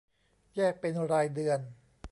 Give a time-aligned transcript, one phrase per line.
[0.55, 1.59] แยกเป็นรายเดือน